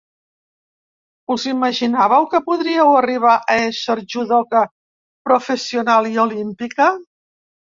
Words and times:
Us 1.33 1.43
imaginàveu 1.51 2.25
que 2.31 2.41
podríeu 2.47 2.93
arribar 3.01 3.35
a 3.41 3.59
ésser 3.67 3.99
judoka 4.15 4.65
professional 5.31 6.11
i 6.15 6.19
olímpica? 6.27 6.91